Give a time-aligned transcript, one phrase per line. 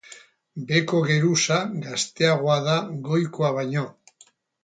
[0.69, 2.77] Beheko geruza gazteagoa da
[3.09, 3.85] goikoa baino.